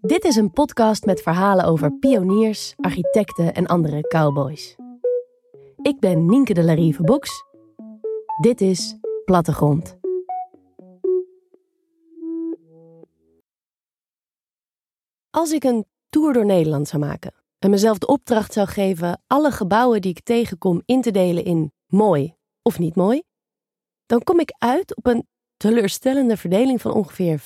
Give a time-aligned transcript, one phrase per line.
[0.00, 4.76] Dit is een podcast met verhalen over pioniers, architecten en andere cowboys.
[5.82, 7.44] Ik ben Nienke de Larive Boeks.
[8.40, 9.98] Dit is Plattegrond.
[15.30, 19.50] Als ik een tour door Nederland zou maken en mezelf de opdracht zou geven alle
[19.50, 23.22] gebouwen die ik tegenkom in te delen in mooi of niet mooi,
[24.06, 25.26] dan kom ik uit op een
[25.56, 27.40] teleurstellende verdeling van ongeveer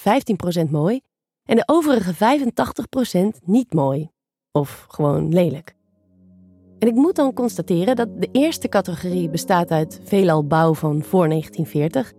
[0.67, 1.01] 15% mooi
[1.45, 4.11] en de overige 85% niet mooi
[4.53, 5.77] of gewoon lelijk.
[6.79, 11.29] En ik moet dan constateren dat de eerste categorie bestaat uit veelal bouw van voor
[11.29, 12.13] 1940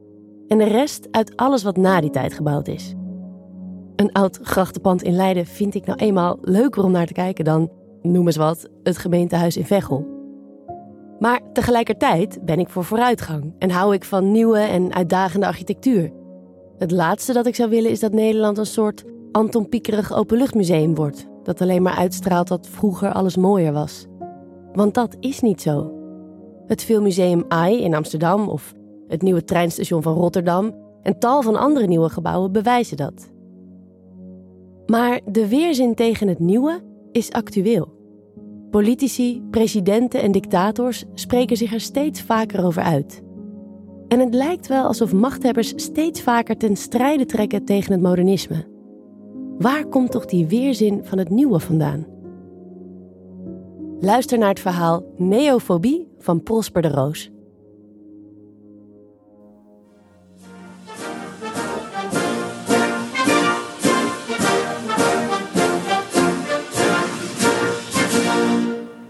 [0.47, 2.93] en de rest uit alles wat na die tijd gebouwd is.
[3.95, 7.71] Een oud grachtenpand in Leiden vind ik nou eenmaal leuker om naar te kijken dan,
[8.01, 10.18] noem eens wat, het gemeentehuis in Veghel.
[11.19, 16.11] Maar tegelijkertijd ben ik voor vooruitgang en hou ik van nieuwe en uitdagende architectuur.
[16.77, 21.27] Het laatste dat ik zou willen is dat Nederland een soort Anton Piekerig openluchtmuseum wordt,
[21.43, 24.05] dat alleen maar uitstraalt dat vroeger alles mooier was.
[24.73, 25.93] Want dat is niet zo.
[26.67, 28.73] Het Filmmuseum AI in Amsterdam of
[29.07, 33.31] het nieuwe treinstation van Rotterdam en tal van andere nieuwe gebouwen bewijzen dat.
[34.85, 37.98] Maar de weerzin tegen het nieuwe is actueel.
[38.69, 43.23] Politici, presidenten en dictators spreken zich er steeds vaker over uit.
[44.07, 48.67] En het lijkt wel alsof machthebbers steeds vaker ten strijde trekken tegen het modernisme.
[49.57, 52.05] Waar komt toch die weerzin van het nieuwe vandaan?
[53.99, 57.31] Luister naar het verhaal Neofobie van Prosper de Roos.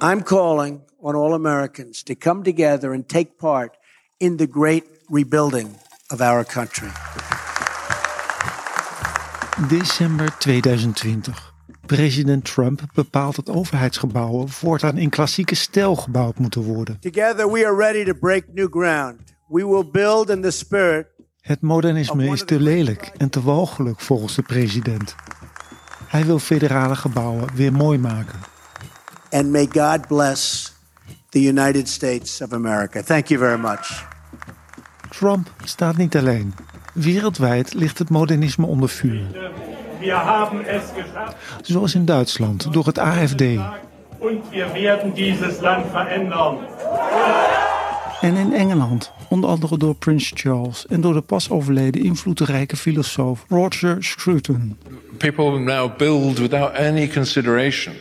[0.01, 3.77] I'm calling on all Americans to come together and take part
[4.17, 5.75] in the great rebuilding
[6.09, 6.89] of our country.
[9.67, 11.33] December 2020.
[11.85, 16.99] President Trump bepaalt dat overheidsgebouwen voortaan in klassieke stijl gebouwd moeten worden.
[16.99, 19.19] Together we are ready to break new ground.
[19.47, 21.07] We will build in the spirit.
[21.41, 25.15] Het modernisme is te lelijk en te walgelijk volgens de president.
[26.07, 28.39] Hij wil federale gebouwen weer mooi maken.
[29.31, 30.73] And may God bless
[31.29, 33.03] the United States of America.
[33.03, 34.05] Thank you very much.
[35.09, 36.53] Trump staat niet alleen.
[36.93, 39.21] Wereldwijd ligt het modernisme onder vuur.
[41.61, 43.41] Zoals in Duitsland door het AFD.
[48.21, 53.45] En in Engeland, onder andere door Prins Charles en door de pas overleden invloedrijke filosoof
[53.49, 54.77] Roger Scruton.
[55.17, 57.93] People now build without any consideration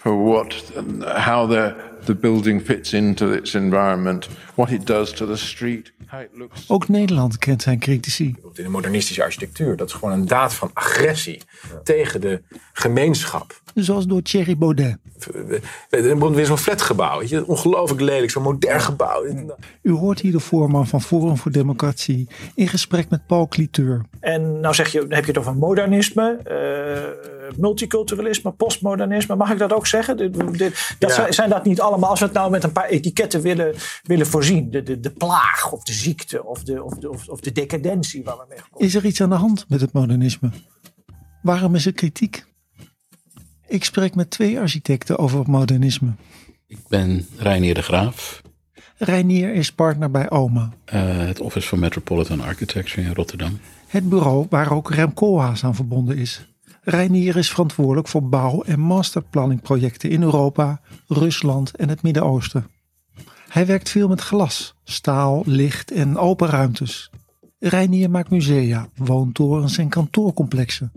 [0.00, 0.72] for what
[1.04, 1.74] how the
[2.04, 6.64] the building fits into its environment, what it does to the street, how it looks.
[6.68, 8.36] Ook Nederland kent zijn critici.
[8.54, 11.42] In de modernistische architectuur, dat is gewoon een daad van agressie
[11.82, 13.60] tegen de gemeenschap.
[13.74, 14.96] Zoals door Thierry Baudet.
[15.90, 19.24] Er wordt weer zo'n flatgebouw, weet je, ongelooflijk lelijk, zo'n modern gebouw.
[19.82, 24.04] U hoort hier de voorman van Forum voor Democratie in gesprek met Paul Cliteur.
[24.20, 29.36] En nou zeg je, heb je het over modernisme, uh, multiculturalisme, postmodernisme.
[29.36, 30.16] Mag ik dat ook zeggen?
[30.16, 33.40] Dit, dat zijn, zijn dat niet allemaal, als we het nou met een paar etiketten
[33.40, 34.70] willen, willen voorzien.
[34.70, 38.36] De, de, de plaag of de ziekte of de, of de, of de decadentie waar
[38.36, 38.86] we mee komen.
[38.86, 40.50] Is er iets aan de hand met het modernisme?
[41.42, 42.44] Waarom is er kritiek?
[43.66, 46.14] Ik spreek met twee architecten over het modernisme.
[46.66, 48.42] Ik ben Reinier de Graaf.
[48.96, 50.72] Reinier is partner bij OMA.
[50.94, 53.58] Uh, het Office for Metropolitan Architecture in Rotterdam.
[53.86, 56.49] Het bureau waar ook Rem Koolhaas aan verbonden is.
[56.82, 62.66] Reinier is verantwoordelijk voor bouw- en masterplanningprojecten in Europa, Rusland en het Midden-Oosten.
[63.48, 67.10] Hij werkt veel met glas, staal, licht en open ruimtes.
[67.58, 70.92] Reinier maakt musea, woontorens en kantoorcomplexen.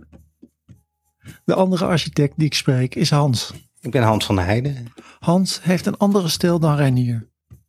[1.45, 3.53] De andere architect die ik spreek is Hans.
[3.81, 4.88] Ik ben Hans van der Heijden.
[5.19, 7.27] Hans heeft een andere stijl dan Reinier.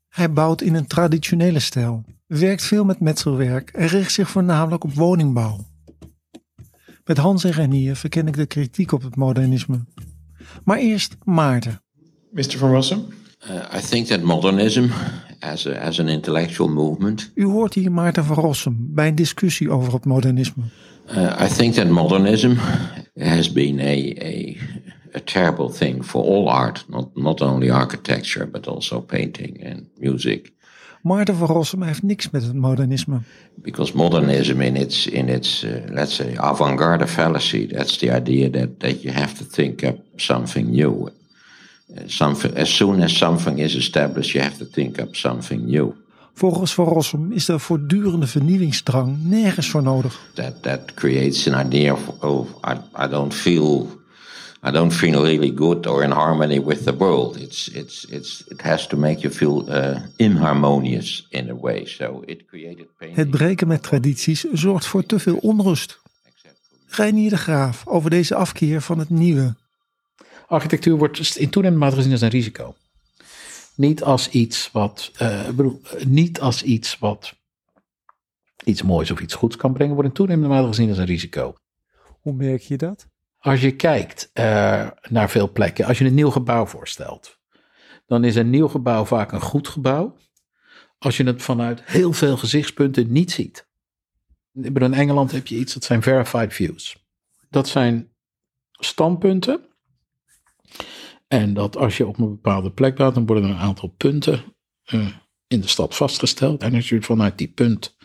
[0.09, 4.95] Hij bouwt in een traditionele stijl, werkt veel met metselwerk en richt zich voornamelijk op
[4.95, 5.65] woningbouw.
[7.05, 9.85] Met Hans en Reinier verken ik de kritiek op het modernisme.
[10.65, 11.83] Maar eerst Maarten.
[12.31, 12.59] Mr.
[12.59, 13.05] Van Rossum?
[13.51, 14.87] Uh, I think that modernism
[15.41, 17.31] as, a, as an intellectual movement.
[17.35, 20.63] U hoort hier Maarten van Rossum bij een discussie over het modernisme.
[21.11, 22.53] Uh, I think that modernism
[23.15, 24.57] has been a, a,
[25.15, 30.53] a terrible thing for all art, not, not only architecture, but also painting and music.
[31.05, 33.19] Maarten van Rossum heeft niks met het modernisme.
[33.55, 38.81] Because modernism in its, in its uh, let's say, avant-garde fallacy, that's the idea that,
[38.81, 41.09] that you have to think up something new.
[41.89, 45.95] Uh, something, as soon as something is established, you have to think up something new.
[46.33, 50.21] Volgens Van Rossum is de voortdurende vernieuwingsdrang nergens voor nodig.
[50.35, 53.89] That that creates an idea of oh I, I don't feel
[54.67, 57.37] I don't feel really good or in harmony with the world.
[57.37, 61.85] It's it's it's it has to make you feel uh, inharmonious in a way.
[61.87, 63.15] So it created pain.
[63.15, 66.01] Het breken met tradities zorgt voor te veel onrust.
[66.87, 69.55] Reinier de Graaf over deze afkeer van het nieuwe.
[70.47, 72.75] Architectuur wordt in toenemende mate gezien als een risico.
[73.75, 77.35] Niet als iets wat, uh, bedoel, niet als iets wat
[78.65, 81.55] iets moois of iets goeds kan brengen, wordt in toenemende mate gezien als een risico.
[82.21, 83.07] Hoe merk je dat?
[83.45, 87.39] Als je kijkt uh, naar veel plekken, als je een nieuw gebouw voorstelt,
[88.07, 90.17] dan is een nieuw gebouw vaak een goed gebouw.
[90.99, 93.69] Als je het vanuit heel veel gezichtspunten niet ziet.
[94.53, 97.07] In Engeland heb je iets, dat zijn verified views.
[97.51, 98.13] Dat zijn
[98.71, 99.61] standpunten.
[101.29, 104.45] En dat als je op een bepaalde plek bent, dan worden er een aantal punten
[104.93, 105.09] uh,
[105.47, 106.63] in de stad vastgesteld.
[106.63, 107.97] En als je vanuit die punt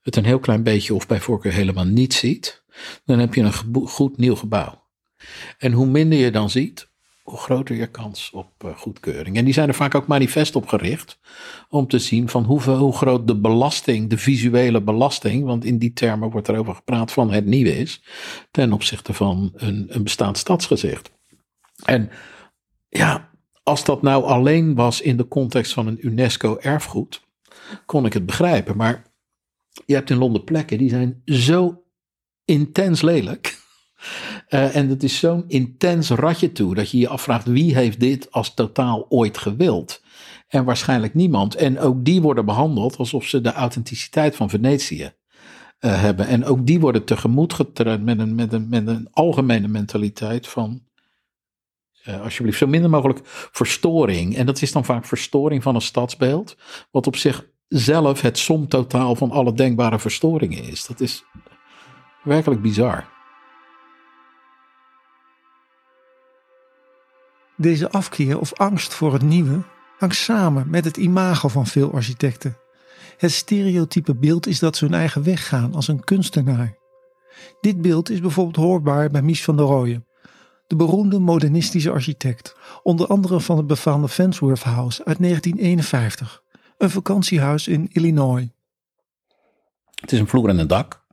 [0.00, 2.64] het een heel klein beetje of bij voorkeur helemaal niet ziet,
[3.04, 4.84] dan heb je een goed nieuw gebouw.
[5.58, 6.88] En hoe minder je dan ziet,
[7.22, 9.36] hoe groter je kans op uh, goedkeuring.
[9.36, 11.18] En die zijn er vaak ook manifest op gericht
[11.68, 15.92] om te zien van hoeveel, hoe groot de belasting, de visuele belasting, want in die
[15.92, 18.02] termen wordt er over gepraat van het nieuwe is,
[18.50, 21.12] ten opzichte van een, een bestaand stadsgezicht.
[21.84, 22.10] En
[22.88, 23.30] ja,
[23.62, 27.22] als dat nou alleen was in de context van een UNESCO erfgoed,
[27.86, 28.76] kon ik het begrijpen.
[28.76, 29.02] Maar
[29.86, 31.85] je hebt in Londen plekken die zijn zo
[32.46, 33.58] intens lelijk.
[34.48, 38.32] Uh, en het is zo'n intens ratje toe dat je je afvraagt wie heeft dit
[38.32, 40.04] als totaal ooit gewild.
[40.48, 41.54] En waarschijnlijk niemand.
[41.54, 45.12] En ook die worden behandeld alsof ze de authenticiteit van Venetië
[45.80, 46.26] uh, hebben.
[46.26, 50.84] En ook die worden tegemoet getreden met een, met een, met een algemene mentaliteit van.
[52.08, 53.20] Uh, alsjeblieft, zo minder mogelijk
[53.52, 54.36] verstoring.
[54.36, 56.56] En dat is dan vaak verstoring van een stadsbeeld.
[56.90, 60.86] Wat op zichzelf het somtotaal van alle denkbare verstoringen is.
[60.86, 61.24] Dat is
[62.26, 63.04] werkelijk bizar.
[67.56, 69.62] Deze afkeer of angst voor het nieuwe
[69.98, 72.56] hangt samen met het imago van veel architecten.
[73.16, 76.76] Het stereotype beeld is dat ze hun eigen weg gaan als een kunstenaar.
[77.60, 80.06] Dit beeld is bijvoorbeeld hoorbaar bij Mies van der Rooyen,
[80.66, 86.42] de beroemde modernistische architect, onder andere van het befaamde Fansworth House uit 1951,
[86.78, 88.48] een vakantiehuis in Illinois.
[89.94, 91.05] Het is een vloer en een dak,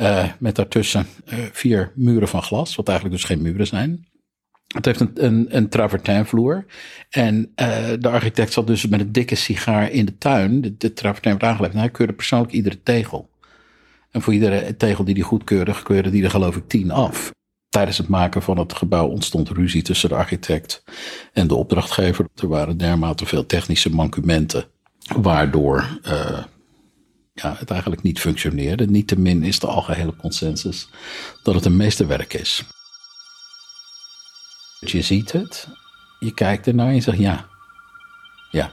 [0.00, 4.08] uh, met daartussen uh, vier muren van glas, wat eigenlijk dus geen muren zijn.
[4.74, 6.64] Het heeft een, een, een.
[7.10, 10.74] En uh, de architect zat dus met een dikke sigaar in de tuin.
[10.78, 11.74] De, travertin werd aangelegd.
[11.74, 13.30] Hij keurde persoonlijk iedere tegel.
[14.10, 17.32] En voor iedere tegel die hij goedkeurde, keurde die er geloof ik tien af.
[17.68, 20.82] Tijdens het maken van het gebouw ontstond ruzie tussen de architect
[21.32, 22.26] en de opdrachtgever.
[22.34, 24.64] Er waren dermate veel technische mankementen.
[25.16, 26.00] Waardoor
[27.42, 28.86] ja, het eigenlijk niet functioneerde.
[28.86, 30.88] Niettemin is de algehele consensus
[31.42, 32.64] dat het een meesterwerk is.
[34.80, 35.68] Je ziet het,
[36.18, 37.46] je kijkt ernaar en je zegt ja.
[38.50, 38.72] Ja.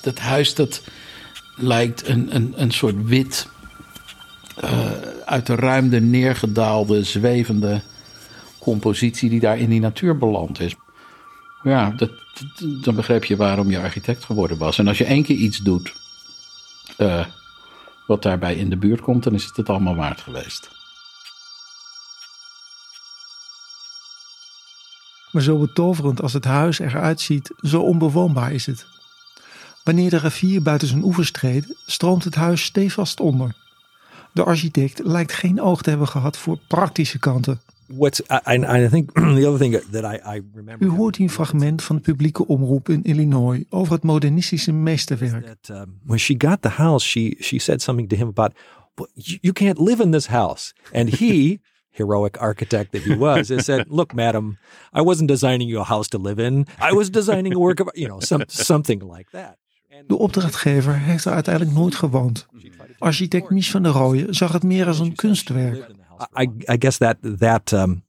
[0.00, 0.82] Dat huis dat
[1.56, 3.48] lijkt een, een, een soort wit,
[4.64, 4.90] uh,
[5.24, 7.80] uit de ruimte neergedaalde, zwevende
[8.58, 10.74] compositie die daar in die natuur beland is.
[11.62, 12.10] Ja, dat,
[12.82, 14.78] dan begrijp je waarom je architect geworden was.
[14.78, 15.92] En als je één keer iets doet
[16.98, 17.26] uh,
[18.06, 20.70] wat daarbij in de buurt komt, dan is het het allemaal waard geweest.
[25.32, 28.86] Maar zo betoverend als het huis eruit ziet, zo onbewoonbaar is het.
[29.84, 33.54] Wanneer de rivier buiten zijn oevers treedt, stroomt het huis stevast onder.
[34.32, 37.60] De architect lijkt geen oog te hebben gehad voor praktische kanten.
[37.92, 40.86] What's, I, I think the other thing that I, I remember.
[40.86, 45.46] U hoort een fragment van de publieke omroep in Illinois over het modernistische meesterwerk.
[45.46, 48.52] That, um, when she got the house, she she said something to him about,
[49.14, 51.58] you, can't live in this house, and he.
[51.92, 54.58] heroic architect that he was, has said, "Look, madam,
[54.92, 56.66] I wasn't designing you a house to live in.
[56.78, 59.56] I was designing a work of, you know, some, something like that."
[60.06, 62.46] De opdrachtgever heeft er uiteindelijk nooit gewoond.
[62.98, 65.90] Architect Mies van der Rooyen zag het meer als een kunstwerk.
[66.36, 68.02] I, I guess that that um,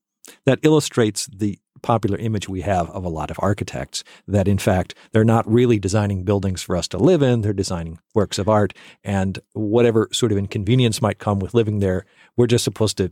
[0.45, 4.93] that illustrates the popular image we have of a lot of architects that in fact
[5.11, 8.71] they're not really designing buildings for us to live in they're designing works of art
[9.03, 12.05] and whatever sort of inconvenience might come with living there
[12.37, 13.11] we're just supposed to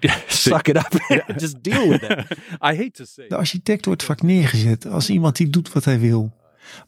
[0.28, 2.38] suck it up and just deal with it.
[2.60, 3.28] I hate to say.
[3.28, 6.32] De architect wordt vaak neergezet als iemand die doet wat hij wil.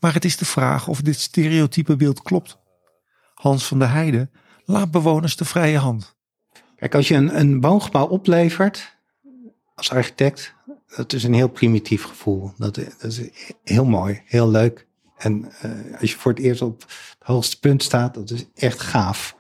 [0.00, 2.58] Maar het is de vraag of dit stereotype beeld klopt.
[3.34, 4.30] Hans van der Heijden
[4.64, 6.16] laat bewoners de vrije hand.
[6.82, 8.96] Kijk, als je een, een woongebouw oplevert,
[9.74, 10.54] als architect,
[10.96, 12.52] dat is een heel primitief gevoel.
[12.56, 13.20] Dat, is
[13.64, 14.86] heel mooi, heel leuk.
[15.16, 18.80] En uh, als je voor het eerst op het hoogste punt staat, dat is echt
[18.80, 19.36] gaaf.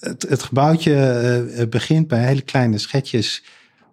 [0.00, 3.44] Het, het gebouwtje uh, begint bij hele kleine schetjes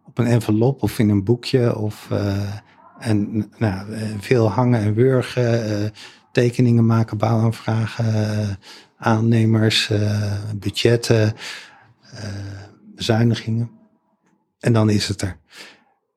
[0.06, 1.78] op een envelop of in een boekje.
[1.78, 2.56] Of, uh,
[3.00, 3.88] en nou,
[4.20, 5.94] veel hangen en wurgen,
[6.32, 8.60] tekeningen maken, bouwaanvragen,
[8.98, 9.92] aannemers,
[10.56, 11.36] budgetten,
[13.02, 13.70] bezuinigingen.
[14.60, 15.38] En dan is het er.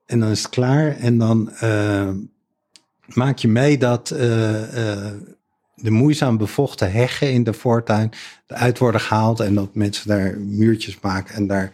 [0.05, 0.97] En dan is het klaar.
[0.97, 2.09] En dan uh,
[3.05, 5.11] maak je mee dat uh, uh,
[5.75, 8.11] de moeizaam bevochten heggen in de voortuin
[8.47, 9.39] eruit worden gehaald.
[9.39, 11.71] En dat mensen daar muurtjes maken en daar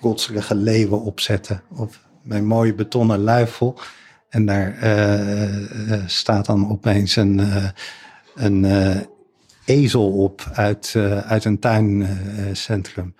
[0.00, 1.62] protselige leeuwen op zetten.
[1.68, 3.80] Of mijn mooie betonnen luifel.
[4.28, 4.76] En daar
[6.06, 7.40] staat dan opeens een,
[8.34, 8.66] een
[9.64, 13.14] ezel op uit, uit een tuincentrum.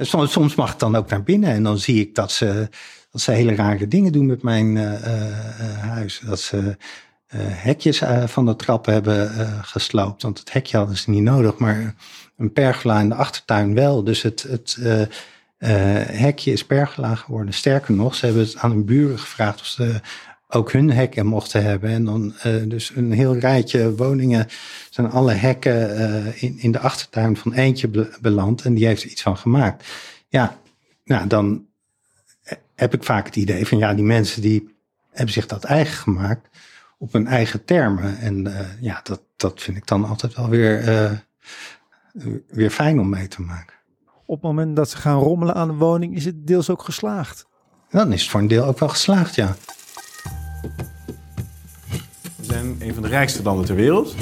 [0.00, 2.68] Soms, mag ik dan ook naar binnen en dan zie ik dat ze,
[3.10, 6.20] dat ze hele rare dingen doen met mijn uh, uh, huis.
[6.24, 6.76] Dat ze
[7.36, 9.30] hekjes van de trap hebben
[9.64, 10.22] gesloopt.
[10.22, 11.94] Want het hekje hadden ze niet nodig, maar
[12.36, 14.04] een pergola in de achtertuin wel.
[14.04, 14.78] Dus het, het
[15.58, 17.54] hekje is pergola geworden.
[17.54, 20.00] Sterker nog, ze hebben het aan hun buren gevraagd of ze
[20.50, 21.90] ook hun hekken mochten hebben.
[21.90, 24.46] En dan uh, dus een heel rijtje woningen
[24.90, 28.64] zijn alle hekken uh, in, in de achtertuin van eentje beland.
[28.64, 29.86] En die heeft er iets van gemaakt.
[30.28, 30.58] Ja,
[31.04, 31.66] nou dan
[32.74, 34.74] heb ik vaak het idee van ja, die mensen die
[35.10, 36.48] hebben zich dat eigen gemaakt
[36.98, 38.18] op hun eigen termen.
[38.18, 41.24] En uh, ja, dat, dat vind ik dan altijd wel weer,
[42.48, 43.74] weer fijn om mee te maken.
[44.26, 47.46] Op het moment dat ze gaan rommelen aan de woning, is het deels ook geslaagd.
[47.90, 49.56] Dan is het voor een deel ook wel geslaagd, ja.
[52.36, 54.14] We zijn een van de rijkste landen ter wereld.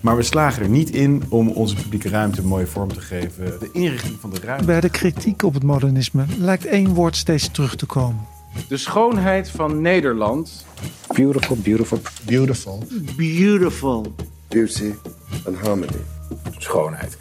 [0.00, 3.44] Maar we slagen er niet in om onze publieke ruimte een mooie vorm te geven.
[3.44, 4.64] De inrichting van de ruimte.
[4.64, 8.20] Bij de kritiek op het modernisme lijkt één woord steeds terug te komen.
[8.68, 10.66] De schoonheid van Nederland.
[11.14, 12.84] Beautiful, beautiful, beautiful.
[13.16, 14.14] Beautiful.
[14.48, 14.92] Beauty
[15.46, 16.00] and harmony.
[16.58, 17.16] Schoonheid.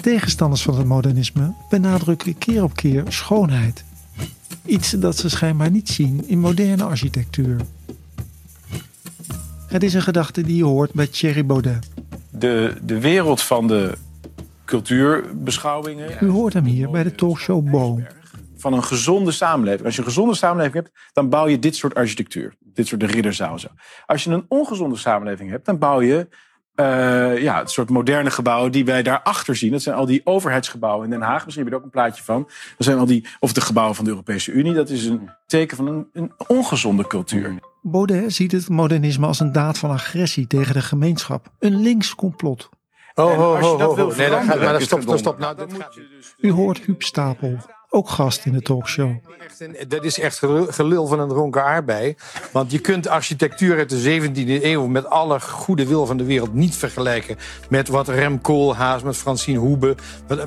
[0.00, 3.84] Tegenstanders van het modernisme benadrukken keer op keer schoonheid.
[4.70, 7.60] Iets dat ze schijnbaar niet zien in moderne architectuur.
[9.66, 11.88] Het is een gedachte die je hoort bij Thierry Baudet.
[12.30, 13.92] De, de wereld van de
[14.64, 16.16] cultuurbeschouwingen.
[16.20, 18.06] U hoort hem hier bij de talkshow Boom.
[18.56, 19.84] Van een gezonde samenleving.
[19.84, 22.54] Als je een gezonde samenleving hebt, dan bouw je dit soort architectuur.
[22.58, 23.68] Dit soort de ridderzaal zo.
[24.06, 26.28] Als je een ongezonde samenleving hebt, dan bouw je
[26.80, 29.72] uh, ja, het soort moderne gebouwen die wij daarachter zien.
[29.72, 31.44] Dat zijn al die overheidsgebouwen in Den Haag.
[31.44, 32.42] Misschien heb je er ook een plaatje van.
[32.76, 34.72] Dat zijn al die, of de gebouwen van de Europese Unie.
[34.72, 37.54] Dat is een teken van een, een ongezonde cultuur.
[37.82, 41.52] Baudet ziet het modernisme als een daad van agressie tegen de gemeenschap.
[41.58, 42.68] Een links complot.
[43.14, 44.16] Oh, oh, oh, oh, oh.
[44.16, 45.38] Nee, dan gaat, maar dan stop, stop, stop.
[45.38, 45.98] Nou, dat gaat...
[46.38, 47.56] U hoort Huub Stapel,
[47.90, 49.10] ook gast in de talkshow.
[49.88, 52.14] Dat is echt gelul van een dronken aardbei.
[52.52, 56.54] Want je kunt architectuur uit de 17e eeuw met alle goede wil van de wereld
[56.54, 57.36] niet vergelijken
[57.68, 59.94] met wat Rem Koolhaas, met Francine Hoebe,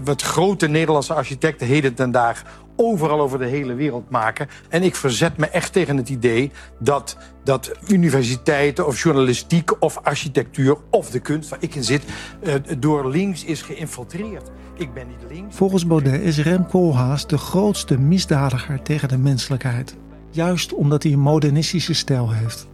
[0.03, 4.47] wat, grote Nederlandse architecten heden ten dagen overal over de hele wereld maken.
[4.69, 10.77] En ik verzet me echt tegen het idee dat, dat universiteiten of journalistiek of architectuur
[10.89, 12.03] of de kunst waar ik in zit,
[12.43, 14.51] uh, door links is geïnfiltreerd.
[14.77, 15.55] Ik ben niet links.
[15.55, 19.95] Volgens Baudet is Rem Koolhaas de grootste misdadiger tegen de menselijkheid.
[20.29, 22.67] Juist omdat hij een modernistische stijl heeft.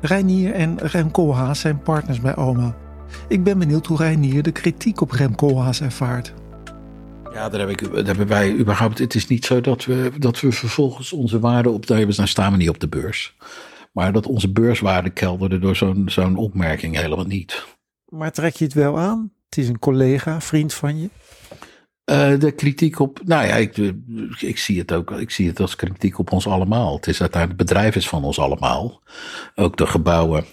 [0.00, 2.74] Reinier en Rem Koolhaas zijn partners bij OMA.
[3.28, 6.34] Ik ben benieuwd hoe Reinier de kritiek op Rem Koolhaas ervaart.
[7.32, 8.98] Ja, daar, heb ik, daar hebben wij überhaupt.
[8.98, 11.86] Het is niet zo dat we, dat we vervolgens onze waarde op.
[11.86, 13.36] Daar staan we niet op de beurs.
[13.92, 17.66] Maar dat onze beurswaarde kelderde door zo'n zo'n opmerking helemaal niet.
[18.08, 19.32] Maar trek je het wel aan?
[19.48, 21.08] Het is een collega, vriend van je.
[22.04, 23.20] Uh, de kritiek op.
[23.24, 23.76] Nou ja, ik,
[24.38, 25.10] ik zie het ook.
[25.10, 26.96] Ik zie het als kritiek op ons allemaal.
[26.96, 29.02] Het is uiteindelijk het bedrijf is van ons allemaal.
[29.54, 30.44] Ook de gebouwen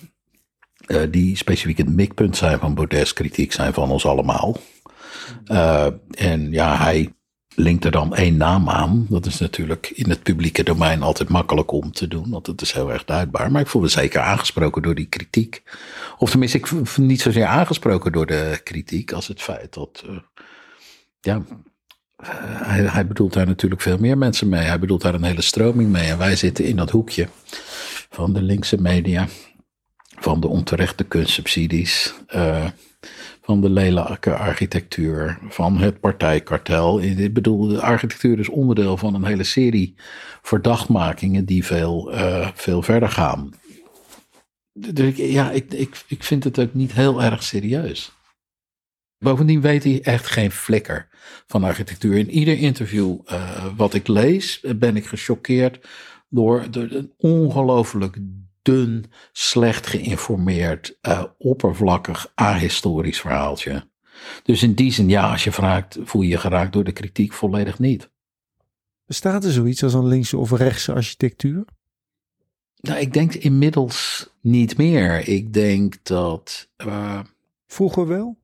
[0.88, 4.57] uh, die specifiek het mikpunt zijn van Baudet's kritiek zijn van ons allemaal.
[5.51, 7.13] Uh, en ja, hij
[7.59, 9.05] linkt er dan één naam aan.
[9.09, 12.71] Dat is natuurlijk in het publieke domein altijd makkelijk om te doen, want het is
[12.71, 13.51] heel erg duidbaar.
[13.51, 15.63] Maar ik voel me zeker aangesproken door die kritiek.
[16.17, 20.03] Of tenminste, ik voel me niet zozeer aangesproken door de kritiek als het feit dat.
[20.09, 20.17] Uh,
[21.21, 24.65] ja, uh, hij, bedoelt daar natuurlijk veel meer mensen mee.
[24.65, 26.09] Hij bedoelt daar een hele stroming mee.
[26.09, 27.27] En wij zitten in dat hoekje
[28.09, 29.27] van de linkse media,
[30.19, 32.13] van de onterechte kunstsubsidies.
[33.50, 37.01] Van de lelijke architectuur, van het partijkartel.
[37.01, 39.96] Ik bedoel, de architectuur is onderdeel van een hele serie
[40.41, 43.53] verdachtmakingen die veel, uh, veel verder gaan.
[44.74, 48.12] Dus ja, ik, ik, ik vind het ook niet heel erg serieus.
[49.18, 51.08] Bovendien weet hij echt geen flikker
[51.48, 52.18] van architectuur.
[52.18, 55.88] In ieder interview uh, wat ik lees, ben ik gechoqueerd
[56.27, 58.18] door, door een ongelooflijk
[58.69, 63.88] dun, slecht geïnformeerd, uh, oppervlakkig, ahistorisch verhaaltje.
[64.43, 67.33] Dus in die zin, ja, als je vraagt, voel je je geraakt door de kritiek
[67.33, 68.09] volledig niet.
[69.05, 71.65] Bestaat er zoiets als een linkse of rechtse architectuur?
[72.81, 75.27] Nou, ik denk inmiddels niet meer.
[75.27, 76.69] Ik denk dat.
[76.85, 77.19] Uh,
[77.67, 78.38] Vroeger wel?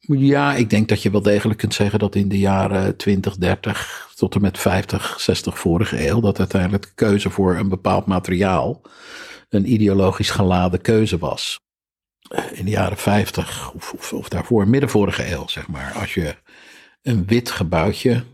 [0.00, 4.12] Ja, ik denk dat je wel degelijk kunt zeggen dat in de jaren 20, 30
[4.14, 8.80] tot en met 50, 60 vorige eeuw, dat uiteindelijk de keuze voor een bepaald materiaal
[9.50, 11.60] een ideologisch geladen keuze was.
[12.52, 15.92] In de jaren 50 of, of, of daarvoor, midden vorige eeuw, zeg maar.
[15.92, 16.36] Als je
[17.02, 18.24] een wit gebouwtje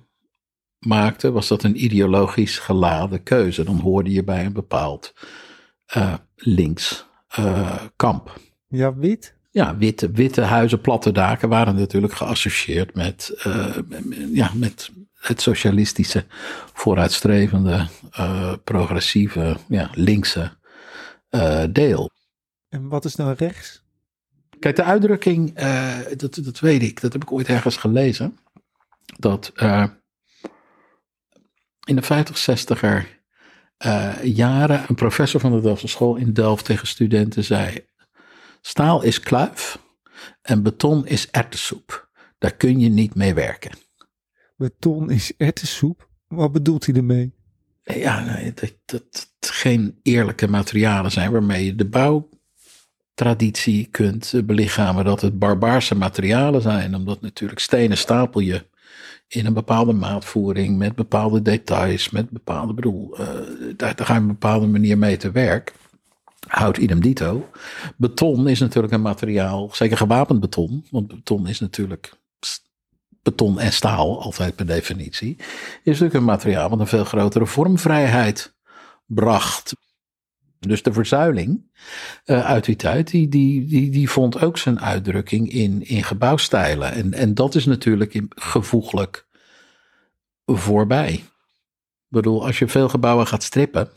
[0.78, 3.64] maakte, was dat een ideologisch geladen keuze.
[3.64, 5.14] Dan hoorde je bij een bepaald
[5.96, 7.06] uh, links
[7.38, 8.40] uh, kamp.
[8.68, 9.35] Ja, wit?
[9.50, 13.76] Ja, witte, witte huizen, platte daken waren natuurlijk geassocieerd met, uh,
[14.32, 16.25] ja, met het socialistische,
[16.73, 17.87] vooruitstrevende,
[18.64, 20.55] progressieve, ja, linkse
[21.73, 22.11] deel.
[22.68, 23.85] En wat is nou rechts?
[24.59, 25.59] Kijk, de uitdrukking,
[26.16, 28.38] dat, dat weet ik, dat heb ik ooit ergens gelezen.
[29.18, 29.52] Dat
[31.87, 33.16] in de 50, 60er
[33.85, 37.87] uh, jaren een professor van de Delftse school in Delft tegen studenten zei:
[38.61, 39.78] Staal is kluif
[40.42, 42.09] en beton is ertessoep.
[42.38, 43.73] Daar kun je niet mee werken.
[44.56, 46.09] Beton is ertessoep?
[46.28, 47.35] Wat bedoelt hij ermee?
[47.95, 55.05] Ja, dat, het geen eerlijke materialen zijn waarmee je de bouwtraditie kunt belichamen.
[55.05, 58.66] Dat het barbaarse materialen zijn, omdat natuurlijk stenen stapel je
[59.28, 63.28] in een bepaalde maatvoering, met bepaalde details, met bepaalde, bedoel, uh,
[63.76, 65.75] daar, daar ga je op een bepaalde manier mee te werk.
[66.47, 67.50] Hout idem dito.
[67.97, 72.12] Beton is natuurlijk een materiaal, zeker gewapend beton, want beton is natuurlijk
[73.26, 75.45] beton en staal, altijd per definitie, is
[75.85, 78.54] natuurlijk een materiaal wat een veel grotere vormvrijheid
[79.06, 79.75] bracht.
[80.59, 81.71] Dus de verzuiling
[82.26, 86.92] uh, uit die tijd, die, die, die, die vond ook zijn uitdrukking in, in gebouwstijlen.
[86.92, 89.26] En, en dat is natuurlijk gevoeglijk
[90.47, 91.12] voorbij.
[91.12, 91.24] Ik
[92.09, 93.90] bedoel, als je veel gebouwen gaat strippen,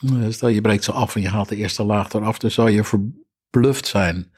[0.00, 2.68] eh, stel je breekt ze af en je haalt de eerste laag eraf, dan zal
[2.68, 4.34] je verbluft zijn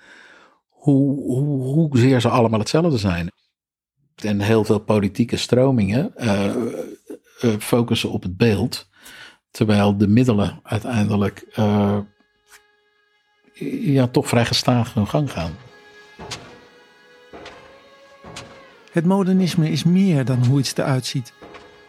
[0.68, 3.30] hoe, hoe, hoezeer ze allemaal hetzelfde zijn.
[4.22, 6.44] En heel veel politieke stromingen uh,
[7.42, 8.88] uh, focussen op het beeld.
[9.50, 11.98] Terwijl de middelen uiteindelijk uh,
[13.80, 15.52] ja, toch vrij gestaag hun gang gaan.
[18.92, 21.32] Het modernisme is meer dan hoe iets eruit ziet.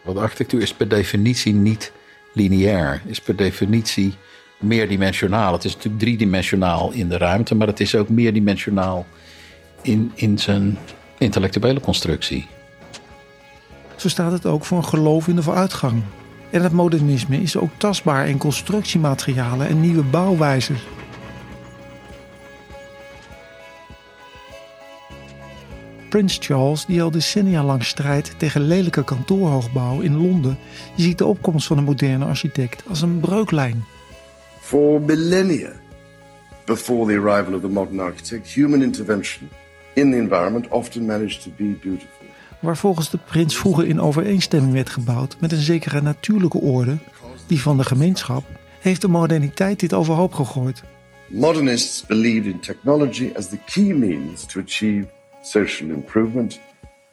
[0.04, 1.92] Want architectuur is per definitie niet
[2.32, 4.14] lineair, is per definitie
[4.58, 5.52] meerdimensionaal.
[5.52, 9.06] Het is natuurlijk driedimensionaal in de ruimte, maar het is ook meerdimensionaal
[9.82, 10.78] in, in zijn
[11.20, 12.46] intellectuele constructie.
[13.96, 16.02] Zo staat het ook voor een geloof in de vooruitgang.
[16.50, 20.76] En het modernisme is ook tastbaar in constructiematerialen en nieuwe bouwwijzen.
[26.08, 30.58] Prins Charles, die al decennia lang strijdt tegen lelijke kantoorhoogbouw in Londen,
[30.96, 33.84] ziet de opkomst van een moderne architect als een breuklijn.
[34.60, 35.72] For millennia
[36.64, 39.50] before the arrival of the modern architect, human intervention
[39.94, 42.20] in the environment often managed to be beautiful
[42.60, 46.98] waar volgens de prins vroeger in overeenstemming werd gebouwd met een zekere natuurlijke orde,
[47.46, 48.44] die van de gemeenschap,
[48.80, 50.82] heeft de moderniteit dit overhoop gegooid.
[51.26, 55.08] Modernists believed in technology as the key means to achieve
[55.42, 56.60] social improvement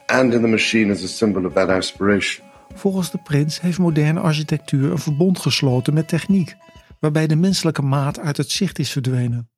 [0.05, 2.45] and in the machine as a symbol of that aspiration.
[2.75, 6.55] Volgens de prins heeft moderne architectuur een verbond gesloten met techniek,
[6.99, 9.49] waarbij de menselijke maat uit het zicht is verdwenen.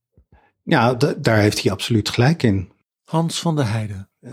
[0.64, 2.70] Ja, daar heeft hij absoluut gelijk in.
[3.10, 4.10] Hans van der Heijden.
[4.22, 4.32] Uh,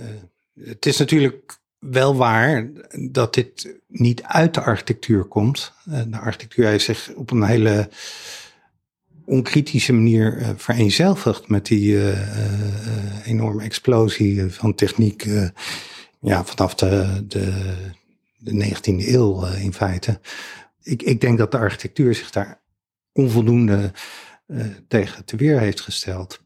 [0.60, 2.70] het is natuurlijk wel waar
[3.10, 5.72] dat dit niet uit de architectuur komt.
[5.84, 7.88] Eh, de architectuur heeft zich op een hele
[9.24, 12.14] onkritische manier uh, vereenzelvigd met die
[13.24, 15.26] enorme explosie van techniek
[16.20, 17.74] ja, vanaf de, de,
[18.38, 20.20] de 19e eeuw in feite.
[20.82, 22.60] Ik, ik denk dat de architectuur zich daar
[23.12, 23.92] onvoldoende
[24.88, 26.40] tegen te weer heeft gesteld.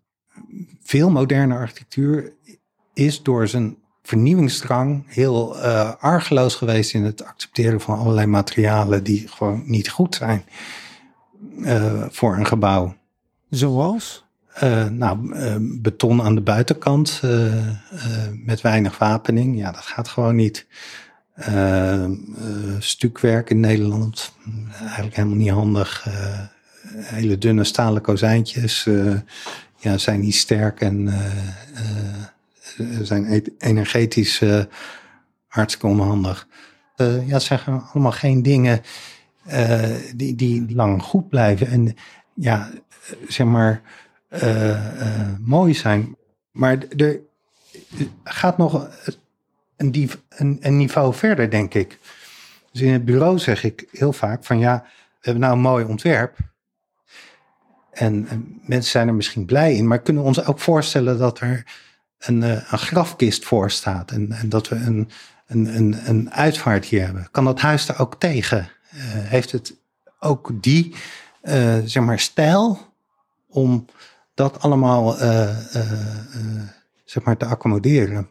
[0.90, 2.32] Veel moderne architectuur
[2.94, 9.28] is door zijn vernieuwingsdrang heel uh, argeloos geweest in het accepteren van allerlei materialen die
[9.28, 10.44] gewoon niet goed zijn
[11.58, 12.96] uh, voor een gebouw.
[13.50, 14.24] Zoals?
[14.62, 15.18] Uh, nou,
[15.80, 17.22] beton aan de buitenkant
[18.44, 20.66] met weinig wapening, ja, dat gaat gewoon niet.
[22.78, 24.32] stukwerk in Nederland,
[24.80, 26.06] eigenlijk helemaal niet handig.
[27.02, 28.88] hele dunne stalen kozijntjes
[29.80, 31.12] ja, zijn niet sterk en
[32.76, 34.62] Ze zijn e- energetisch uh,
[35.46, 36.48] hartstikke onhandig.
[36.96, 38.80] Ja, het zijn allemaal geen dingen
[40.14, 41.66] die, die lang goed blijven.
[41.66, 41.96] En
[42.34, 42.70] ja,
[43.28, 43.80] zeg maar,
[45.40, 46.16] mooi zijn.
[46.50, 47.20] Maar er
[48.24, 48.88] gaat nog
[49.76, 51.98] een, een, een niveau verder, denk ik.
[52.72, 55.84] Dus in het bureau zeg ik heel vaak van ja, we hebben nou een mooi
[55.84, 56.36] ontwerp.
[57.92, 58.28] En,
[58.62, 61.64] mensen zijn er misschien blij in, maar kunnen ons ook voorstellen dat er
[62.18, 65.10] een, uh, een grafkist voor staat en, en dat we een,
[65.46, 67.28] een, een, een uitvaart hier hebben.
[67.30, 68.58] Kan dat huis daar ook tegen?
[68.94, 69.74] Uh, heeft het
[70.18, 70.94] ook die
[71.84, 72.78] zeg maar stijl
[73.48, 73.86] om
[74.34, 75.12] dat allemaal
[77.04, 78.30] zeg maar te accommoderen?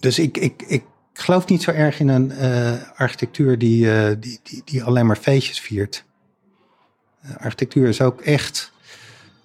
[0.00, 2.32] Dus ik, ik, ik geloof niet zo erg in een
[2.96, 6.04] architectuur die, die, die, die alleen maar feestjes viert.
[7.38, 8.72] Architectuur is ook echt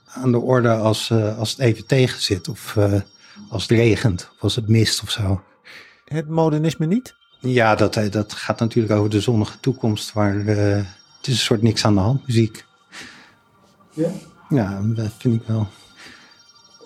[0.06, 2.78] aan de orde als, als het even tegen zit of
[3.50, 5.42] als het regent of als het mist of zo.
[6.06, 7.16] Het modernisme niet?
[7.40, 10.56] Ja, dat, eh, dat gaat natuurlijk over de zonnige toekomst, waar uh,
[11.18, 12.66] het is een soort niks aan de hand muziek.
[13.94, 14.10] Ja?
[14.50, 15.68] Ja, dat vind ik wel.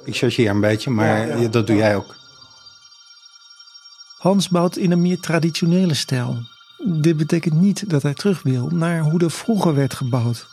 [0.04, 2.16] Ik chargeer een beetje, maar ja, dat doe jij ook.
[4.18, 6.38] Hans bouwt in een meer traditionele stijl.
[6.86, 10.48] Dit betekent niet dat hij terug wil naar hoe er vroeger werd gebouwd.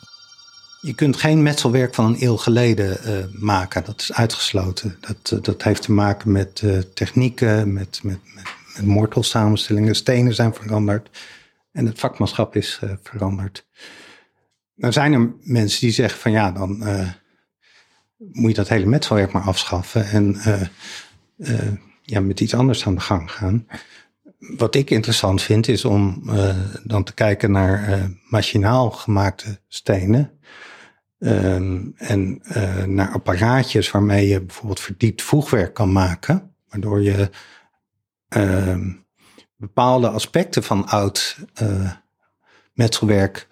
[0.81, 3.85] Je kunt geen metselwerk van een eeuw geleden uh, maken.
[3.85, 4.97] Dat is uitgesloten.
[5.01, 8.45] Dat, uh, dat heeft te maken met uh, technieken, met, met, met,
[8.77, 9.95] met mortelsamenstellingen.
[9.95, 11.11] Stenen zijn veranderd.
[11.73, 13.67] En het vakmanschap is veranderd.
[14.75, 16.85] Dan zijn er mensen die zeggen van ja, dan
[18.17, 20.09] moet je dat hele metselwerk maar afschaffen.
[20.09, 20.37] En
[22.03, 23.67] ja, met iets anders aan de gang gaan.
[24.39, 26.23] Wat ik interessant vind is om
[26.85, 30.39] dan te kijken naar machinaal gemaakte stenen
[31.23, 37.31] Um, en uh, naar apparaatjes waarmee je bijvoorbeeld verdiept voegwerk kan maken, waardoor je
[38.37, 38.79] uh,
[39.57, 41.93] bepaalde aspecten van oud uh,
[42.73, 43.49] metselwerk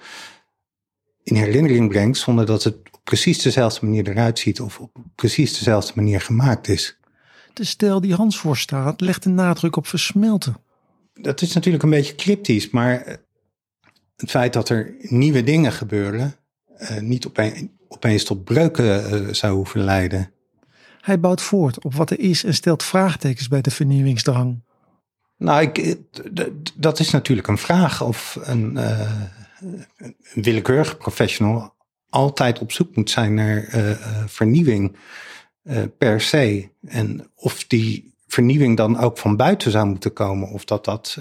[1.22, 5.58] in herinnering brengt, zonder dat het op precies dezelfde manier eruit ziet of op precies
[5.58, 6.98] dezelfde manier gemaakt is.
[7.52, 10.56] De stijl die Hans voorstaat legt de nadruk op versmelten.
[11.14, 13.20] Dat is natuurlijk een beetje cryptisch, maar
[14.16, 16.34] het feit dat er nieuwe dingen gebeuren,
[16.80, 20.32] uh, niet opeen, opeens tot breuken uh, zou hoeven leiden.
[21.00, 24.62] Hij bouwt voort op wat er is en stelt vraagtekens bij de vernieuwingsdrang.
[25.36, 29.10] Nou, ik, eh, dat is natuurlijk een vraag of een, uh,
[29.96, 31.74] een willekeurige professional
[32.08, 33.66] altijd op zoek moet zijn naar
[34.26, 34.96] vernieuwing
[35.98, 36.68] per se.
[36.86, 41.18] En of die vernieuwing dan ook van buiten zou moeten komen, of dat dat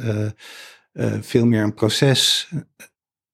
[1.22, 2.50] veel meer een proces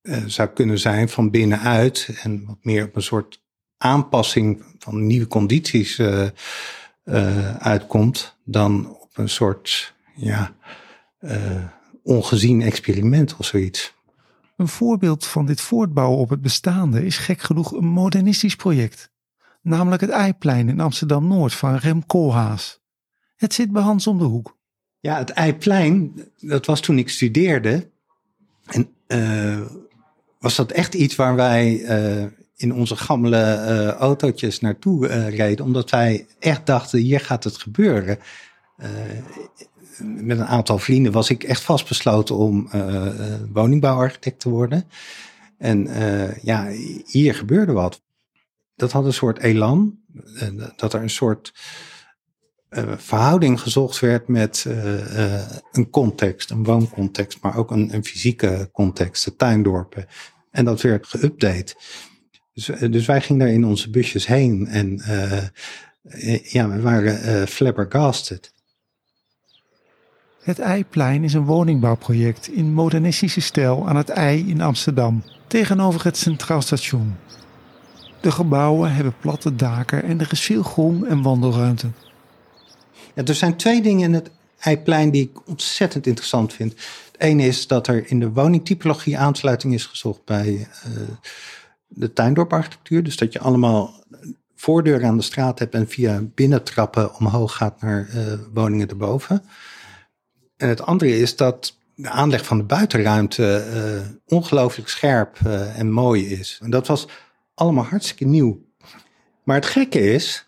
[0.04, 3.42] uh, zou kunnen zijn van binnenuit en wat meer op een soort
[3.78, 6.28] aanpassing van nieuwe condities uh,
[7.06, 10.56] uh, uitkomt, dan op een soort ja,
[12.04, 13.94] ongezien experiment of zoiets.
[14.58, 19.12] Een voorbeeld van dit voortbouwen op het bestaande is gek genoeg een modernistisch project,
[19.62, 22.82] namelijk het Eiplein in Amsterdam Noord van Rem Koolhaas.
[23.36, 24.58] Het zit bij Hans om de hoek.
[25.00, 27.90] Ja, het Eiplein, dat was toen ik studeerde.
[28.66, 28.90] En
[30.44, 32.26] was dat echt iets waar wij uh,
[32.56, 35.66] in onze gammele uh, autootjes naartoe uh, reden.
[35.66, 38.20] Omdat wij echt dachten, hier gaat het gebeuren.
[39.98, 42.70] met een aantal vrienden was ik echt vastbesloten om
[43.54, 44.86] woningbouwarchitect te worden.
[45.58, 45.88] En
[46.42, 46.70] ja,
[47.06, 48.02] hier gebeurde wat.
[48.76, 49.98] Dat had een soort elan.
[50.76, 51.54] dat er een soort
[52.98, 54.66] verhouding gezocht werd met
[55.72, 60.08] een context, een wooncontext, maar ook een, een fysieke context, de tuindorpen.
[60.54, 61.76] En dat werd geüpdate.
[62.54, 67.26] Dus, eh, dus wij gingen daar in onze busjes heen en uh, ja, we waren
[67.26, 68.54] uh, flabbergasted.
[70.44, 76.18] Het Eiplein is een woningbouwproject in modernistische stijl aan het Ei in Amsterdam, tegenover het
[76.18, 77.16] Centraal Station.
[78.22, 81.88] De gebouwen hebben platte daken en er is veel groen en wandelruimte.
[83.16, 84.32] Ja, er zijn twee dingen in het
[84.64, 86.72] Eiplein die ik ontzettend interessant vind.
[87.12, 90.94] Het ene is dat er in de woningtypologie aansluiting is gezocht bij uh,
[91.88, 93.04] de tuindorparchitectuur.
[93.04, 94.04] Dus dat je allemaal
[94.56, 99.44] voordeuren aan de straat hebt en via binnentrappen omhoog gaat naar uh, woningen erboven.
[100.58, 105.38] En het andere is dat de aanleg van de buitenruimte uh, ongelooflijk scherp
[105.76, 106.60] en mooi is.
[106.64, 107.08] En dat was
[107.54, 108.66] allemaal hartstikke nieuw.
[109.44, 110.48] Maar het gekke is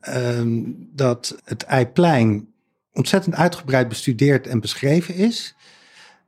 [0.00, 2.53] ehm, dat het Eiplein
[2.94, 5.54] ontzettend uitgebreid bestudeerd en beschreven is.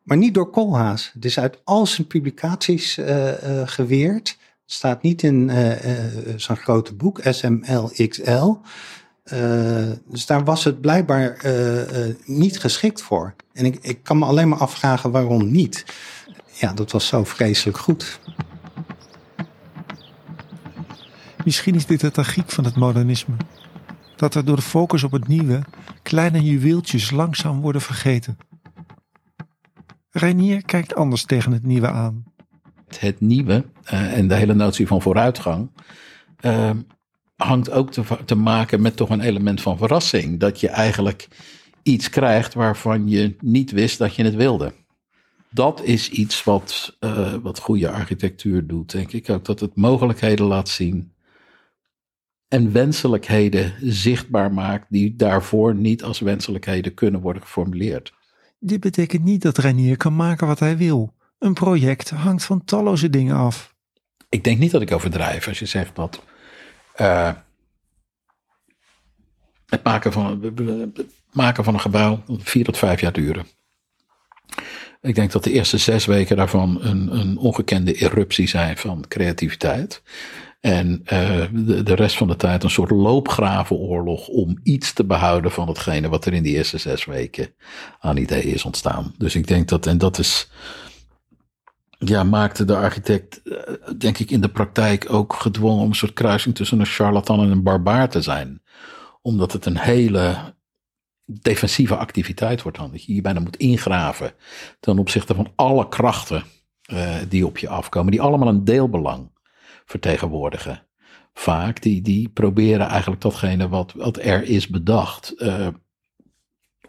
[0.03, 1.11] Maar niet door Koolhaas.
[1.15, 4.29] Het is uit al zijn publicaties uh, uh, geweerd.
[4.63, 5.73] Het staat niet in uh,
[6.37, 8.57] zo'n grote boek, SMLXL.
[10.09, 11.41] Dus daar was het blijkbaar
[12.25, 13.35] niet geschikt voor.
[13.53, 15.85] En ik, ik kan me alleen maar afvragen waarom niet.
[16.53, 18.21] Ja, dat was zo vreselijk goed.
[21.45, 23.35] Misschien is dit de tragiek van het modernisme.
[24.17, 25.63] Dat er door de focus op het nieuwe
[26.03, 28.39] kleine juweeltjes langzaam worden vergeten.
[30.11, 32.25] Reinier kijkt anders tegen het nieuwe aan.
[32.99, 35.71] Het nieuwe en de hele notie van vooruitgang
[37.37, 40.41] hangt ook te, te, maken met toch een element van verrassing.
[40.41, 41.29] Dat je eigenlijk
[41.83, 44.73] iets krijgt waarvan je niet wist dat je het wilde.
[45.51, 49.45] Dat is iets wat, uh, wat goede architectuur doet, denk ik ook.
[49.45, 51.13] Dat het mogelijkheden laat zien
[52.49, 58.15] en wenselijkheden zichtbaar maakt die daarvoor niet als wenselijkheden kunnen worden geformuleerd.
[58.59, 61.15] Dit betekent niet dat Reinier kan maken wat hij wil.
[61.39, 63.75] Een project hangt van talloze dingen af.
[64.29, 66.23] Ik denk niet dat ik overdrijf als je zegt dat
[67.01, 67.33] uh,
[69.67, 73.47] het maken van, het maken van een gebouw vier tot vijf jaar duren.
[75.01, 80.03] Ik denk dat de eerste zes weken daarvan een, een ongekende eruptie zijn van creativiteit.
[80.61, 81.45] En uh,
[81.85, 86.25] de, rest van de tijd een soort loopgravenoorlog om iets te behouden van hetgene wat
[86.25, 87.55] er in die eerste zes weken
[87.99, 89.15] aan ideeën is ontstaan.
[89.19, 90.51] Dus ik denk dat, en dat is
[91.99, 96.13] ja, maakte de architect, eh, denk ik, in de praktijk ook gedwongen om een soort
[96.13, 98.63] kruising tussen een charlatan en een barbaar te zijn.
[99.23, 100.55] Omdat het een hele
[101.25, 102.91] defensieve activiteit wordt dan.
[102.91, 104.33] Dat je je bijna moet ingraven
[104.81, 106.45] ten opzichte van alle krachten
[106.93, 109.31] uh, die op je afkomen, die allemaal een deelbelang
[109.87, 110.87] vertegenwoordigen.
[111.35, 115.69] Vaak, die, die proberen eigenlijk datgene wat, wat er is bedacht, uh,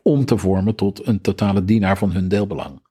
[0.02, 2.86] om te vormen tot een totale dienaar van hun deelbelang.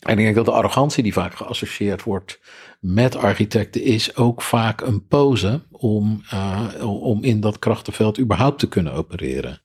[0.00, 2.40] En ik denk dat de arrogantie die vaak geassocieerd wordt
[2.80, 8.68] met architecten is ook vaak een pose om, uh, om in dat krachtenveld überhaupt te
[8.68, 9.62] kunnen opereren.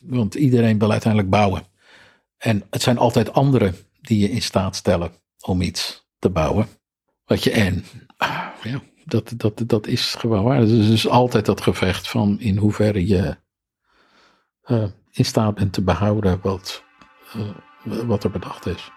[0.00, 1.62] Want iedereen wil uiteindelijk bouwen.
[2.38, 6.66] En het zijn altijd anderen die je in staat stellen om iets te bouwen.
[7.24, 7.84] Wat je en,
[8.62, 10.60] ja, dat, dat, dat is gewoon waar.
[10.60, 13.36] Dus het is altijd dat gevecht van in hoeverre je
[14.66, 16.84] uh, in staat bent te behouden wat,
[17.36, 18.90] uh, wat er bedacht is.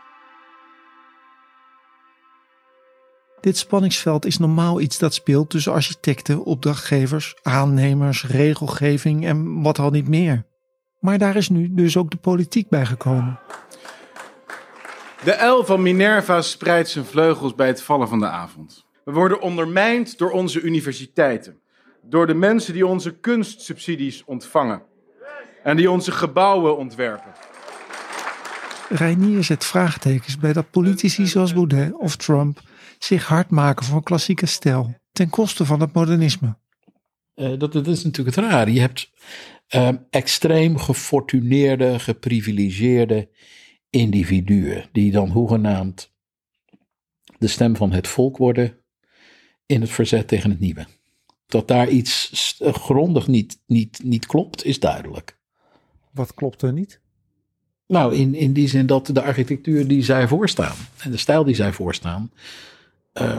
[3.39, 9.89] Dit spanningsveld is normaal iets dat speelt tussen architecten, opdrachtgevers, aannemers, regelgeving en wat al
[9.89, 10.45] niet meer.
[10.99, 13.39] Maar daar is nu dus ook de politiek bij gekomen.
[15.23, 18.86] De uil van Minerva spreidt zijn vleugels bij het vallen van de avond.
[19.07, 21.59] We worden ondermijnd door onze universiteiten,
[22.01, 24.81] door de mensen die onze kunstsubsidies ontvangen
[25.63, 27.31] en die onze gebouwen ontwerpen.
[28.89, 32.61] Reinier zet vraagtekens bij dat politici zoals Baudet of Trump
[32.99, 36.57] zich hard maken voor een klassieke stijl ten koste van het modernisme.
[37.35, 38.69] Uh, dat, dat, is natuurlijk het raar.
[38.69, 39.11] Je hebt
[39.75, 43.29] uh, extreem gefortuneerde, geprivilegeerde
[43.89, 46.13] individuen die dan hoegenaamd
[47.37, 48.85] de stem van het volk worden
[49.67, 50.85] in het verzet tegen het nieuwe.
[51.47, 55.37] Dat daar iets grondig niet, niet, niet klopt, is duidelijk.
[56.11, 56.99] Wat klopt er niet?
[57.87, 61.55] Nou, in, in die zin dat de architectuur die zij voorstaan en de stijl die
[61.55, 62.31] zij voorstaan,
[63.21, 63.37] uh,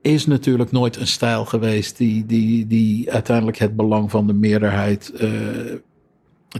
[0.00, 5.12] is natuurlijk nooit een stijl geweest die, die, die uiteindelijk het belang van de meerderheid
[5.14, 5.74] uh,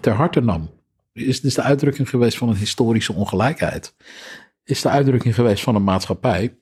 [0.00, 0.70] ter harte nam.
[1.12, 3.94] Is, is de uitdrukking geweest van een historische ongelijkheid.
[4.64, 6.56] Is de uitdrukking geweest van een maatschappij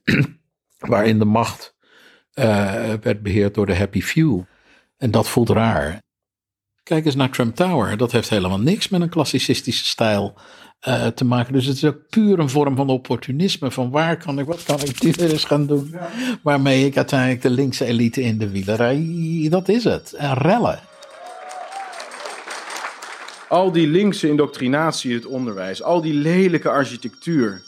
[0.79, 1.75] waarin de macht
[2.35, 4.41] uh, werd beheerd door de happy few.
[4.97, 6.03] En dat voelt raar.
[6.83, 7.97] Kijk eens naar Trump Tower.
[7.97, 10.39] Dat heeft helemaal niks met een klassicistische stijl
[10.89, 11.53] uh, te maken.
[11.53, 13.71] Dus het is ook puur een vorm van opportunisme.
[13.71, 15.97] Van waar kan ik, wat kan ik dit eens gaan doen?
[16.43, 20.13] Waarmee ik uiteindelijk de linkse elite in de wielerij, dat is het.
[20.13, 20.81] En rellen.
[23.49, 27.63] Al die linkse indoctrinatie in het onderwijs, al die lelijke architectuur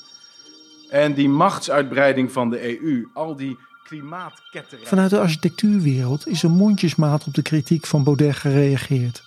[0.90, 4.86] en die machtsuitbreiding van de EU, al die klimaatketterij.
[4.86, 9.22] Vanuit de architectuurwereld is er mondjesmaat op de kritiek van Baudet gereageerd.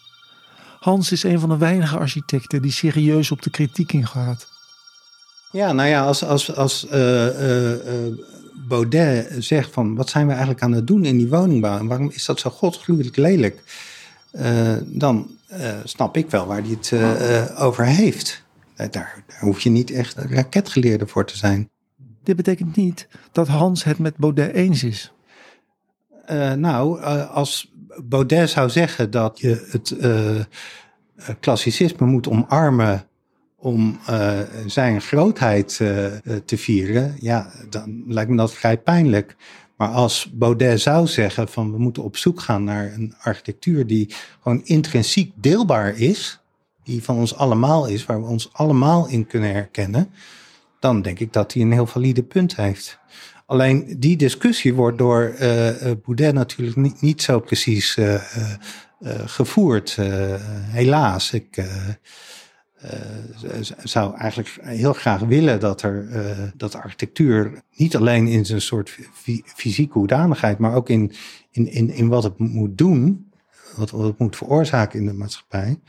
[0.80, 4.47] Hans is een van de weinige architecten die serieus op de kritiek ingaat.
[5.52, 7.78] Ja, nou ja, als, als, als uh, uh,
[8.67, 12.10] Baudet zegt van wat zijn we eigenlijk aan het doen in die woningbouw en waarom
[12.10, 13.63] is dat zo godgruwelijk lelijk,
[14.32, 15.30] uh, dan
[15.84, 16.93] snap ik wel waar hij het
[17.58, 18.43] over heeft.
[18.89, 21.70] Daar, daar hoef je niet echt raketgeleerde voor te zijn.
[22.24, 25.13] Dit betekent niet dat Hans het met Baudet eens is.
[26.56, 30.39] nou, als Baudet zou zeggen dat je het uh,
[31.39, 33.06] klassicisme moet omarmen
[33.58, 34.00] om
[34.65, 35.67] zijn grootheid
[36.46, 39.36] te vieren, ja, dan lijkt me dat vrij pijnlijk.
[39.82, 44.13] Maar als Baudet zou zeggen van we moeten op zoek gaan naar een architectuur die
[44.41, 46.40] gewoon intrinsiek deelbaar is,
[46.84, 50.10] die van ons allemaal is, waar we ons allemaal in kunnen herkennen,
[50.80, 53.00] dan denk ik dat hij een heel valide punt heeft.
[53.46, 55.70] Alleen die discussie wordt door uh,
[56.04, 58.22] Boudet natuurlijk niet, niet zo precies uh,
[59.26, 59.98] gevoerd.
[60.70, 61.34] helaas.
[61.34, 61.65] Ik
[63.84, 66.08] zou eigenlijk heel graag willen dat er
[66.58, 68.98] dat architectuur niet alleen in zijn soort
[69.46, 71.12] fysieke hoedanigheid, maar ook in,
[71.52, 73.32] in, in, in wat het moet doen,
[73.76, 75.80] wat, wat het moet veroorzaken in de maatschappij,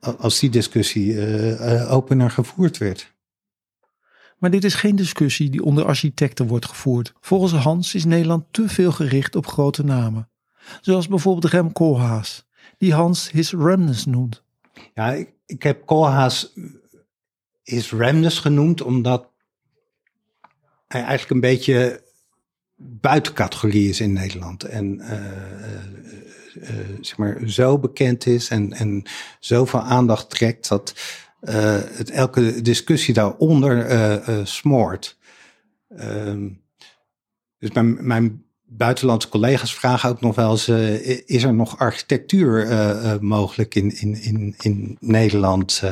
[0.00, 1.18] als die discussie
[1.88, 3.14] opener gevoerd werd.
[4.38, 7.12] Maar dit is geen discussie die onder architecten wordt gevoerd.
[7.20, 10.28] Volgens Hans is Nederland te veel gericht op grote namen.
[10.80, 12.46] Zoals bijvoorbeeld Rem Koolhaas,
[12.78, 14.42] die Hans his Remnants noemt.
[14.94, 16.52] Ja, ik, ik heb Koolhaas
[17.62, 19.30] his Remnants genoemd omdat
[20.88, 22.04] hij eigenlijk een beetje
[22.76, 24.64] buiten categorie is in Nederland.
[24.64, 25.10] En uh,
[26.62, 29.02] uh, zeg maar zo bekend is en, en
[29.40, 30.94] zoveel aandacht trekt dat
[31.40, 35.18] het, elke discussie daaronder smoort.
[36.00, 36.62] Um,
[37.58, 40.68] dus mijn, mijn buitenlandse collega's vragen ook nog wel eens:
[41.26, 42.68] is er nog architectuur
[43.20, 45.82] mogelijk in, in, in, in Nederland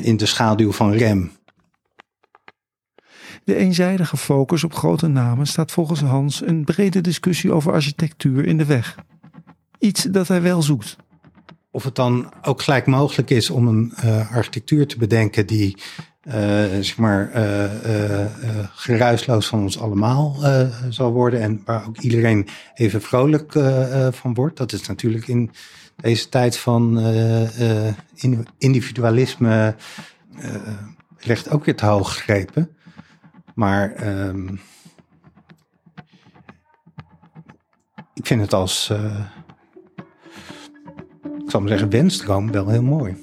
[0.00, 1.32] in de schaduw van Rem?
[3.44, 8.58] De eenzijdige focus op grote namen staat volgens Hans een brede discussie over architectuur in
[8.58, 8.94] de weg.
[9.78, 10.96] Iets dat hij wel zoekt
[11.74, 15.76] of het dan ook gelijk mogelijk is om een uh, architectuur te bedenken die
[16.22, 16.34] uh,
[16.80, 18.26] zeg maar uh,
[18.74, 20.36] geruisloos van ons allemaal
[20.88, 23.52] zal worden en waar ook iedereen even vrolijk
[24.10, 24.56] van wordt.
[24.56, 25.50] Dat is natuurlijk in
[25.96, 27.00] deze tijd van
[28.58, 29.74] individualisme
[31.18, 32.73] ligt ook weer te hoog gegrepen.
[33.54, 34.60] Maar um,
[38.14, 38.92] ik vind het als
[41.44, 43.16] ik zal maar zeggen, wensdroom wel heel mooi.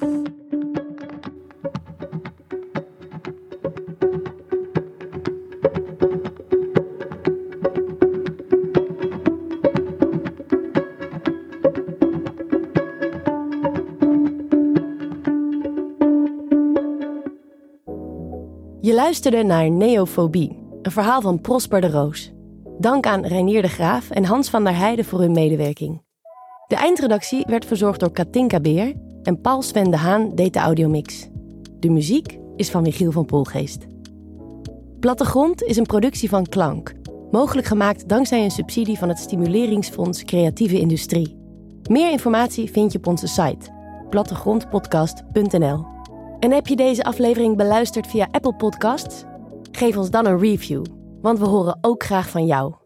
[19.11, 22.31] Luisterde naar Neofobie, een verhaal van Prosper de Roos.
[22.79, 26.01] Dank aan Reinier de Graaf en Hans van der Heijden voor hun medewerking.
[26.67, 28.93] De eindredactie werd verzorgd door Katinka Beer
[29.23, 31.29] en Paul Sven de Haan deed de audiomix.
[31.79, 33.87] De muziek is van Michiel van Poelgeest.
[34.99, 36.93] Plattegrond is een productie van Klank,
[37.31, 41.37] mogelijk gemaakt dankzij een subsidie van het Stimuleringsfonds Creatieve Industrie.
[41.89, 43.69] Meer informatie vind je op onze site
[44.09, 45.85] plattegrondpodcast.nl.
[46.41, 49.23] En heb je deze aflevering beluisterd via Apple Podcasts?
[49.71, 50.85] Geef ons dan een review,
[51.21, 52.80] want we horen ook graag van jou.